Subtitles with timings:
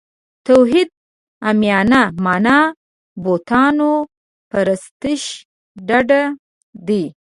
[0.45, 0.89] توحید
[1.45, 2.57] عامیانه معنا
[3.23, 3.91] بوتانو
[4.49, 5.23] پرستش
[5.87, 6.21] ډډه
[6.87, 7.03] دی.